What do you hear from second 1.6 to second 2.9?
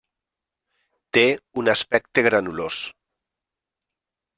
un aspecte granulós.